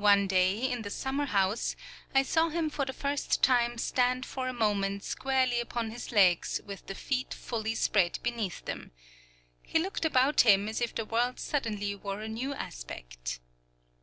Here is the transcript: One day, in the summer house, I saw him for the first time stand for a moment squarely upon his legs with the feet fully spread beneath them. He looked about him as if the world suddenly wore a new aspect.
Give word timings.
One 0.00 0.28
day, 0.28 0.70
in 0.72 0.80
the 0.80 0.88
summer 0.88 1.26
house, 1.26 1.76
I 2.14 2.22
saw 2.22 2.48
him 2.48 2.70
for 2.70 2.86
the 2.86 2.94
first 2.94 3.42
time 3.42 3.76
stand 3.76 4.24
for 4.24 4.48
a 4.48 4.54
moment 4.54 5.04
squarely 5.04 5.60
upon 5.60 5.90
his 5.90 6.10
legs 6.10 6.62
with 6.64 6.86
the 6.86 6.94
feet 6.94 7.34
fully 7.34 7.74
spread 7.74 8.18
beneath 8.22 8.64
them. 8.64 8.92
He 9.60 9.78
looked 9.78 10.06
about 10.06 10.40
him 10.46 10.70
as 10.70 10.80
if 10.80 10.94
the 10.94 11.04
world 11.04 11.38
suddenly 11.38 11.94
wore 11.94 12.22
a 12.22 12.28
new 12.28 12.54
aspect. 12.54 13.40